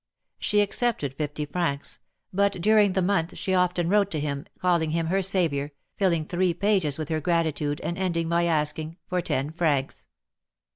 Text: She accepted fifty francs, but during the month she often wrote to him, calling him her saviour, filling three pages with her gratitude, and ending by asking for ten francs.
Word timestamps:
She 0.39 0.61
accepted 0.61 1.13
fifty 1.13 1.45
francs, 1.45 1.99
but 2.33 2.53
during 2.53 2.93
the 2.93 3.03
month 3.03 3.37
she 3.37 3.53
often 3.53 3.87
wrote 3.87 4.09
to 4.09 4.19
him, 4.19 4.47
calling 4.59 4.89
him 4.89 5.05
her 5.05 5.21
saviour, 5.21 5.73
filling 5.95 6.25
three 6.25 6.55
pages 6.55 6.97
with 6.97 7.09
her 7.09 7.21
gratitude, 7.21 7.79
and 7.81 7.99
ending 7.99 8.27
by 8.27 8.45
asking 8.45 8.97
for 9.05 9.21
ten 9.21 9.51
francs. 9.51 10.07